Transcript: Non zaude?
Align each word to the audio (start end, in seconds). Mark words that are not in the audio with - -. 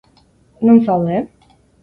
Non 0.65 0.81
zaude? 0.87 1.19